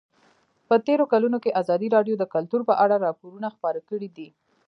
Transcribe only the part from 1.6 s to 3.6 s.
ازادي راډیو د کلتور په اړه راپورونه